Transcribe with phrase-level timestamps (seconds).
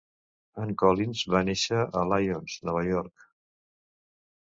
[0.63, 3.31] Ann Collins va néixer a Lyons, Nova York.